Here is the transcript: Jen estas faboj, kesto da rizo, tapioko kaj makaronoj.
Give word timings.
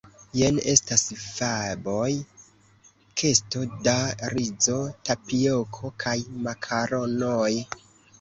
Jen 0.37 0.59
estas 0.71 1.01
faboj, 1.23 2.07
kesto 3.21 3.61
da 3.87 3.93
rizo, 4.37 4.79
tapioko 5.11 5.93
kaj 6.05 6.15
makaronoj. 6.49 7.51